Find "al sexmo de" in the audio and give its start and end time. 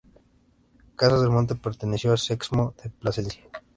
2.11-2.89